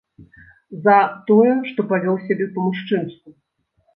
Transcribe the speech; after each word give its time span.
За, 0.85 0.95
тое, 1.27 1.51
што 1.71 1.85
павёў 1.93 2.17
сябе 2.29 2.45
па-мужчынску. 2.55 3.29